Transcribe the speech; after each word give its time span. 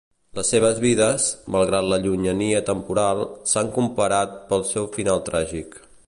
Les 0.37 0.47
seves 0.53 0.79
vides, 0.83 1.25
malgrat 1.55 1.89
la 1.91 1.99
llunyania 2.05 2.61
temporal, 2.71 3.21
s'han 3.51 3.69
comparat 3.79 4.35
pel 4.53 4.65
seu 4.71 4.89
final 4.97 5.23
tràgic. 5.29 5.79